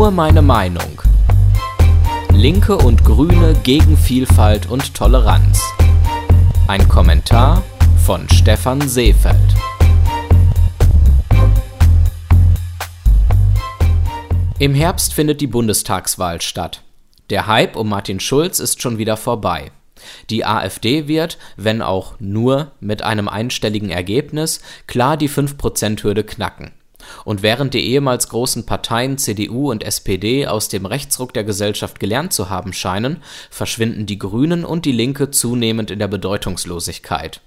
Nur 0.00 0.10
meine 0.10 0.40
Meinung. 0.40 1.02
Linke 2.32 2.78
und 2.78 3.04
Grüne 3.04 3.54
gegen 3.64 3.98
Vielfalt 3.98 4.64
und 4.64 4.94
Toleranz. 4.94 5.62
Ein 6.66 6.88
Kommentar 6.88 7.62
von 8.02 8.26
Stefan 8.30 8.80
Seefeld. 8.80 9.36
Im 14.58 14.72
Herbst 14.72 15.12
findet 15.12 15.42
die 15.42 15.46
Bundestagswahl 15.46 16.40
statt. 16.40 16.82
Der 17.28 17.46
Hype 17.46 17.76
um 17.76 17.90
Martin 17.90 18.20
Schulz 18.20 18.58
ist 18.58 18.80
schon 18.80 18.96
wieder 18.96 19.18
vorbei. 19.18 19.70
Die 20.30 20.46
AfD 20.46 21.08
wird, 21.08 21.36
wenn 21.58 21.82
auch 21.82 22.14
nur 22.18 22.72
mit 22.80 23.02
einem 23.02 23.28
einstelligen 23.28 23.90
Ergebnis, 23.90 24.62
klar 24.86 25.18
die 25.18 25.28
5%-Hürde 25.28 26.24
knacken. 26.24 26.72
Und 27.24 27.42
während 27.42 27.74
die 27.74 27.86
ehemals 27.86 28.28
großen 28.28 28.66
Parteien 28.66 29.18
CDU 29.18 29.70
und 29.70 29.84
SPD 29.84 30.46
aus 30.46 30.68
dem 30.68 30.86
Rechtsruck 30.86 31.34
der 31.34 31.44
Gesellschaft 31.44 32.00
gelernt 32.00 32.32
zu 32.32 32.50
haben 32.50 32.72
scheinen, 32.72 33.22
verschwinden 33.50 34.06
die 34.06 34.18
Grünen 34.18 34.64
und 34.64 34.84
die 34.84 34.92
Linke 34.92 35.30
zunehmend 35.30 35.90
in 35.90 35.98
der 35.98 36.08
Bedeutungslosigkeit. 36.08 37.40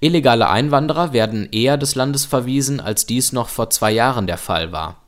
Illegale 0.00 0.48
Einwanderer 0.48 1.12
werden 1.12 1.48
eher 1.52 1.76
des 1.76 1.94
Landes 1.94 2.24
verwiesen, 2.24 2.80
als 2.80 3.06
dies 3.06 3.32
noch 3.32 3.48
vor 3.48 3.70
zwei 3.70 3.92
Jahren 3.92 4.26
der 4.26 4.38
Fall 4.38 4.72
war 4.72 5.02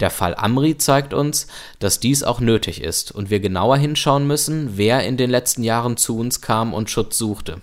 der 0.00 0.10
Fall 0.10 0.34
Amri 0.34 0.78
zeigt 0.78 1.14
uns, 1.14 1.46
dass 1.78 2.00
dies 2.00 2.22
auch 2.22 2.40
nötig 2.40 2.82
ist 2.82 3.12
und 3.12 3.30
wir 3.30 3.40
genauer 3.40 3.76
hinschauen 3.76 4.26
müssen, 4.26 4.76
wer 4.76 5.04
in 5.04 5.16
den 5.16 5.30
letzten 5.30 5.62
Jahren 5.62 5.96
zu 5.96 6.18
uns 6.18 6.40
kam 6.40 6.74
und 6.74 6.90
Schutz 6.90 7.18
suchte. 7.18 7.60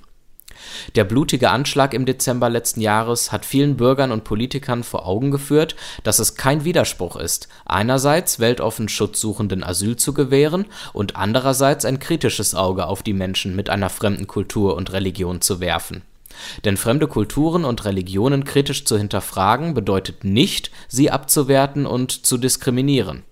Der 0.96 1.04
blutige 1.04 1.50
Anschlag 1.50 1.94
im 1.94 2.06
Dezember 2.06 2.50
letzten 2.50 2.82
Jahres 2.82 3.32
hat 3.32 3.46
vielen 3.46 3.78
Bürgern 3.78 4.12
und 4.12 4.24
Politikern 4.24 4.84
vor 4.84 5.06
Augen 5.06 5.32
geführt, 5.32 5.76
dass 6.04 6.20
es 6.20 6.36
kein 6.36 6.64
Widerspruch 6.64 7.16
ist, 7.16 7.48
einerseits 7.66 8.40
weltoffen 8.40 8.90
Schutzsuchenden 8.90 9.64
Asyl 9.64 9.96
zu 9.96 10.14
gewähren 10.14 10.66
und 10.94 11.16
andererseits 11.16 11.86
ein 11.86 12.00
kritisches 12.00 12.56
Auge 12.56 12.88
auf 12.88 13.04
die 13.04 13.14
Menschen 13.14 13.56
mit 13.56 13.70
einer 13.70 13.90
fremden 13.90 14.28
Kultur 14.28 14.76
und 14.76 14.92
Religion 14.94 15.42
zu 15.42 15.60
werfen 15.60 16.02
denn 16.64 16.78
fremde 16.78 17.08
Kulturen 17.08 17.66
und 17.66 17.86
Religionen 17.86 18.44
kritisch 18.44 18.86
zu 18.86 18.98
hinterfragen 18.98 19.74
bedeutet 19.74 20.24
nicht, 20.24 20.72
sie 20.88 21.12
abzuwerten 21.12 21.86
und 21.86 22.26
zu 22.26 22.38
diskriminieren. 22.38 23.24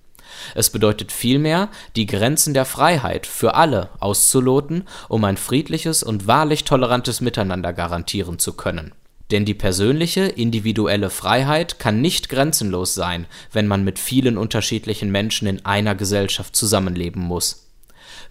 Es 0.55 0.69
bedeutet 0.69 1.11
vielmehr, 1.11 1.69
die 1.95 2.05
Grenzen 2.05 2.53
der 2.53 2.65
Freiheit 2.65 3.27
für 3.27 3.55
alle 3.55 3.89
auszuloten, 3.99 4.87
um 5.09 5.23
ein 5.23 5.37
friedliches 5.37 6.03
und 6.03 6.27
wahrlich 6.27 6.63
tolerantes 6.63 7.21
Miteinander 7.21 7.73
garantieren 7.73 8.39
zu 8.39 8.53
können. 8.53 8.93
Denn 9.31 9.45
die 9.45 9.53
persönliche, 9.53 10.21
individuelle 10.21 11.09
Freiheit 11.09 11.79
kann 11.79 12.01
nicht 12.01 12.29
grenzenlos 12.29 12.93
sein, 12.93 13.25
wenn 13.51 13.67
man 13.67 13.83
mit 13.83 13.97
vielen 13.97 14.37
unterschiedlichen 14.37 15.11
Menschen 15.11 15.47
in 15.47 15.65
einer 15.65 15.95
Gesellschaft 15.95 16.55
zusammenleben 16.55 17.21
muss 17.21 17.63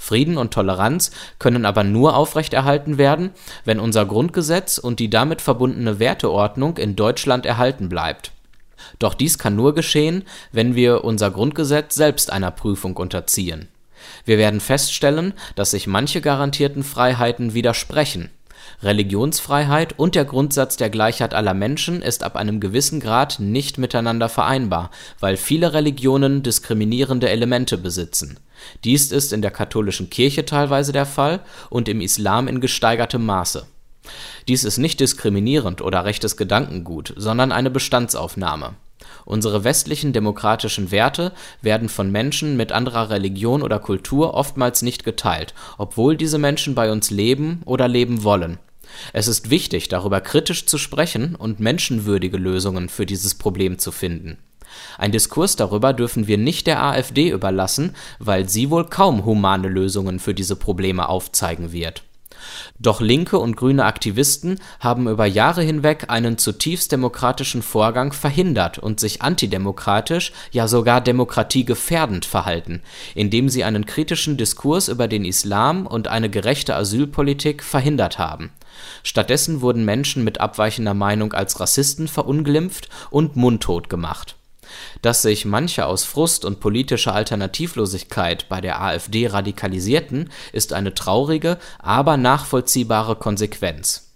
Frieden 0.02 0.36
und 0.36 0.52
Toleranz 0.52 1.12
können 1.38 1.64
aber 1.64 1.84
nur 1.84 2.16
aufrechterhalten 2.16 2.98
werden, 2.98 3.30
wenn 3.64 3.78
unser 3.78 4.05
Grundgesetz 4.05 4.78
und 4.78 4.98
die 4.98 5.08
damit 5.08 5.40
verbundene 5.40 6.00
Werteordnung 6.00 6.77
in 6.77 6.96
Deutschland 6.96 7.46
erhalten 7.46 7.88
bleibt. 7.88 8.33
Doch 8.98 9.14
dies 9.14 9.38
kann 9.38 9.56
nur 9.56 9.75
geschehen, 9.75 10.25
wenn 10.52 10.75
wir 10.75 11.05
unser 11.05 11.30
Grundgesetz 11.30 11.94
selbst 11.94 12.33
einer 12.33 12.50
Prüfung 12.50 12.97
unterziehen. 12.97 13.69
Wir 14.24 14.39
werden 14.39 14.61
feststellen, 14.61 15.33
dass 15.55 15.72
sich 15.72 15.86
manche 15.86 16.20
garantierten 16.20 16.83
Freiheiten 16.83 17.55
widersprechen 17.55 18.30
Religionsfreiheit 18.83 19.98
und 19.98 20.14
der 20.14 20.24
Grundsatz 20.24 20.77
der 20.77 20.91
Gleichheit 20.91 21.34
aller 21.34 21.55
Menschen 21.55 22.02
ist 22.02 22.24
ab 22.24 22.36
einem 22.36 22.61
gewissen 22.61 23.00
Grad 23.00 23.39
nicht 23.39 23.78
miteinander 23.78 24.28
vereinbar, 24.28 24.91
weil 25.20 25.36
viele 25.36 25.72
Religionen 25.72 26.42
diskriminierende 26.42 27.28
Elemente 27.28 27.78
besitzen. 27.78 28.39
Dies 28.84 29.12
ist 29.12 29.33
in 29.33 29.42
der 29.42 29.50
katholischen 29.50 30.11
Kirche 30.11 30.44
teilweise 30.44 30.92
der 30.92 31.06
Fall 31.06 31.41
und 31.70 31.89
im 31.89 32.00
Islam 32.00 32.48
in 32.48 32.61
gesteigertem 32.61 33.24
Maße. 33.24 33.67
Dies 34.48 34.64
ist 34.64 34.79
nicht 34.79 35.01
diskriminierend 35.01 35.80
oder 35.80 36.05
rechtes 36.05 36.36
Gedankengut, 36.36 37.14
sondern 37.17 37.52
eine 37.52 37.70
Bestandsaufnahme. 37.70 38.74
Unsere 39.24 39.64
westlichen 39.64 40.13
demokratischen 40.13 40.90
Werte 40.90 41.33
werden 41.61 41.89
von 41.89 42.11
Menschen 42.11 42.57
mit 42.57 42.73
anderer 42.73 43.11
Religion 43.11 43.62
oder 43.62 43.79
Kultur 43.79 44.35
oftmals 44.35 44.83
nicht 44.83 45.05
geteilt, 45.05 45.55
obwohl 45.79 46.17
diese 46.17 46.39
Menschen 46.39 46.74
bei 46.74 46.91
uns 46.91 47.11
leben 47.11 47.62
oder 47.64 47.89
leben 47.89 48.24
wollen 48.24 48.58
es 49.12 49.29
ist 49.29 49.51
wichtig, 49.51 49.89
darüber 49.89 50.20
kritisch 50.20 50.67
zu 50.67 50.79
sprechen 50.79 51.35
und 51.35 51.61
menschenwürdige 51.61 52.36
Lösungen 52.36 52.89
für 52.89 53.07
dieses 53.07 53.35
Problem 53.35 53.79
zu 53.79 53.92
finden. 53.92 54.39
Ein 54.96 55.12
Diskurs 55.12 55.57
darüber 55.57 55.92
dürfen 55.92 56.27
wir 56.27 56.39
nicht 56.39 56.67
der 56.67 56.83
AfD 56.83 57.29
überlassen, 57.29 57.95
weil 58.18 58.48
sie 58.48 58.70
wohl 58.70 58.86
kaum 58.86 59.24
humane 59.24 59.68
Lösungen 59.68 60.18
für 60.18 60.35
diese 60.35 60.57
Probleme 60.57 61.08
aufzeigen 61.08 61.73
wird. 61.73 62.05
Doch 62.79 63.01
linke 63.01 63.39
und 63.39 63.57
grüne 63.57 63.85
Aktivisten 63.85 64.58
haben 64.80 65.08
über 65.08 65.27
Jahre 65.27 65.63
hinweg 65.63 66.07
einen 66.08 66.39
zutiefst 66.39 66.92
demokratischen 66.92 67.63
Vorgang 67.63 68.13
verhindert 68.13 68.79
und 68.79 69.01
sich 69.01 69.23
antidemokratisch, 69.23 70.33
ja 70.51 70.69
sogar 70.69 71.01
demokratiegefährdend 71.01 72.25
verhalten, 72.25 72.83
indem 73.14 73.48
sie 73.48 73.64
einen 73.64 73.86
kritischen 73.86 74.36
Diskurs 74.36 74.89
über 74.89 75.08
den 75.08 75.25
Islam 75.25 75.86
und 75.86 76.08
eine 76.08 76.30
gerechte 76.30 76.75
Asylpolitik 76.75 77.63
verhindert 77.63 78.19
haben 78.19 78.51
Stattdessen 79.03 79.61
wurden 79.61 79.85
Menschen 79.85 80.24
mit 80.24 80.41
abweichender 80.41 80.95
Meinung 80.95 81.33
als 81.33 81.61
Rassisten 81.61 82.09
verunglimpft 82.09 82.89
und 83.11 83.36
mundtot 83.36 83.89
gemacht. 83.89 84.36
Dass 85.00 85.22
sich 85.22 85.44
manche 85.44 85.86
aus 85.86 86.05
Frust 86.05 86.44
und 86.44 86.60
politischer 86.60 87.14
Alternativlosigkeit 87.14 88.48
bei 88.48 88.60
der 88.60 88.80
AfD 88.80 89.27
radikalisierten, 89.27 90.30
ist 90.52 90.72
eine 90.72 90.94
traurige, 90.94 91.58
aber 91.78 92.16
nachvollziehbare 92.16 93.16
Konsequenz. 93.16 94.12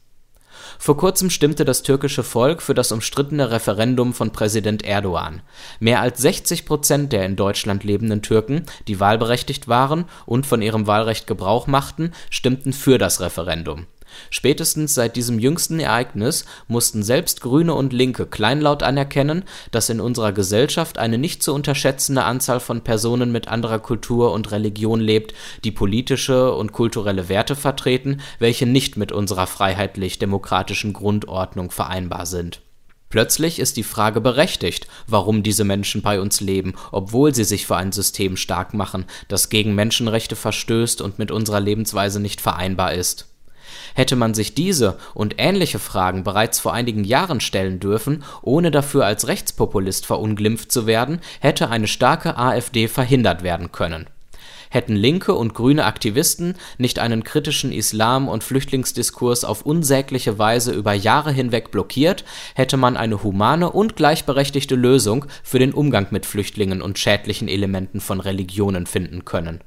Vor 0.78 0.96
kurzem 0.96 1.30
stimmte 1.30 1.64
das 1.64 1.82
türkische 1.82 2.22
Volk 2.22 2.60
für 2.62 2.74
das 2.74 2.92
umstrittene 2.92 3.50
Referendum 3.50 4.12
von 4.12 4.30
Präsident 4.30 4.84
Erdogan. 4.84 5.42
Mehr 5.80 6.00
als 6.00 6.20
60 6.20 6.66
Prozent 6.66 7.12
der 7.12 7.24
in 7.24 7.36
Deutschland 7.36 7.84
lebenden 7.84 8.22
Türken, 8.22 8.66
die 8.86 9.00
wahlberechtigt 9.00 9.68
waren 9.68 10.04
und 10.26 10.46
von 10.46 10.62
ihrem 10.62 10.86
Wahlrecht 10.86 11.26
Gebrauch 11.26 11.66
machten, 11.66 12.12
stimmten 12.30 12.72
für 12.72 12.98
das 12.98 13.20
Referendum 13.20 13.86
Spätestens 14.30 14.94
seit 14.94 15.16
diesem 15.16 15.38
jüngsten 15.38 15.80
Ereignis 15.80 16.44
mussten 16.68 17.02
selbst 17.02 17.40
Grüne 17.40 17.74
und 17.74 17.92
Linke 17.92 18.26
kleinlaut 18.26 18.82
anerkennen, 18.82 19.44
dass 19.70 19.88
in 19.88 20.00
unserer 20.00 20.32
Gesellschaft 20.32 20.98
eine 20.98 21.18
nicht 21.18 21.42
zu 21.42 21.54
unterschätzende 21.54 22.24
Anzahl 22.24 22.60
von 22.60 22.82
Personen 22.82 23.32
mit 23.32 23.48
anderer 23.48 23.78
Kultur 23.78 24.32
und 24.32 24.50
Religion 24.50 25.00
lebt, 25.00 25.34
die 25.64 25.72
politische 25.72 26.52
und 26.52 26.72
kulturelle 26.72 27.28
Werte 27.28 27.56
vertreten, 27.56 28.20
welche 28.38 28.66
nicht 28.66 28.96
mit 28.96 29.12
unserer 29.12 29.46
freiheitlich-demokratischen 29.46 30.92
Grundordnung 30.92 31.70
vereinbar 31.70 32.26
sind. 32.26 32.60
Plötzlich 33.08 33.60
ist 33.60 33.76
die 33.76 33.84
Frage 33.84 34.20
berechtigt, 34.20 34.88
warum 35.06 35.42
diese 35.42 35.64
Menschen 35.64 36.02
bei 36.02 36.20
uns 36.20 36.40
leben, 36.40 36.74
obwohl 36.90 37.34
sie 37.34 37.44
sich 37.44 37.66
für 37.66 37.76
ein 37.76 37.92
System 37.92 38.36
stark 38.36 38.74
machen, 38.74 39.04
das 39.28 39.48
gegen 39.48 39.76
Menschenrechte 39.76 40.34
verstößt 40.34 41.00
und 41.00 41.18
mit 41.18 41.30
unserer 41.30 41.60
Lebensweise 41.60 42.18
nicht 42.18 42.40
vereinbar 42.40 42.94
ist 42.94 43.28
Hätte 43.94 44.16
man 44.16 44.34
sich 44.34 44.54
diese 44.54 44.98
und 45.14 45.36
ähnliche 45.38 45.78
Fragen 45.78 46.24
bereits 46.24 46.58
vor 46.58 46.72
einigen 46.72 47.04
Jahren 47.04 47.40
stellen 47.40 47.80
dürfen, 47.80 48.24
ohne 48.42 48.70
dafür 48.70 49.06
als 49.06 49.26
Rechtspopulist 49.26 50.06
verunglimpft 50.06 50.70
zu 50.70 50.86
werden, 50.86 51.20
hätte 51.40 51.70
eine 51.70 51.86
starke 51.86 52.36
AfD 52.36 52.88
verhindert 52.88 53.42
werden 53.42 53.72
können. 53.72 54.06
Hätten 54.68 54.96
linke 54.96 55.34
und 55.34 55.54
grüne 55.54 55.84
Aktivisten 55.84 56.56
nicht 56.78 56.98
einen 56.98 57.24
kritischen 57.24 57.72
Islam- 57.72 58.28
und 58.28 58.44
Flüchtlingsdiskurs 58.44 59.44
auf 59.44 59.62
unsägliche 59.62 60.38
Weise 60.38 60.72
über 60.72 60.92
Jahre 60.92 61.32
hinweg 61.32 61.70
blockiert, 61.70 62.24
hätte 62.54 62.76
man 62.76 62.96
eine 62.96 63.22
humane 63.22 63.70
und 63.70 63.96
gleichberechtigte 63.96 64.74
Lösung 64.74 65.26
für 65.42 65.58
den 65.58 65.72
Umgang 65.72 66.08
mit 66.10 66.26
Flüchtlingen 66.26 66.82
und 66.82 66.98
schädlichen 66.98 67.48
Elementen 67.48 68.00
von 68.00 68.20
Religionen 68.20 68.86
finden 68.86 69.24
können 69.24 69.60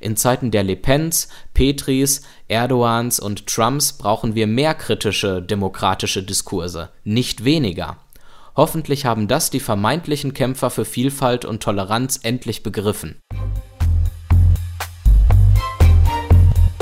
in 0.00 0.16
Zeiten 0.16 0.50
der 0.50 0.64
Le 0.64 0.76
Pens, 0.76 1.28
Petris, 1.54 2.22
Erdogans 2.48 3.20
und 3.20 3.46
Trumps 3.46 3.92
brauchen 3.92 4.34
wir 4.34 4.46
mehr 4.46 4.74
kritische 4.74 5.42
demokratische 5.42 6.22
Diskurse, 6.22 6.90
nicht 7.04 7.44
weniger. 7.44 7.98
Hoffentlich 8.56 9.04
haben 9.04 9.28
das 9.28 9.50
die 9.50 9.60
vermeintlichen 9.60 10.34
Kämpfer 10.34 10.70
für 10.70 10.84
Vielfalt 10.84 11.44
und 11.44 11.62
Toleranz 11.62 12.20
endlich 12.22 12.62
begriffen. 12.62 13.20